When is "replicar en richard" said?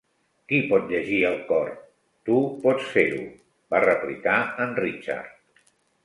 3.83-5.63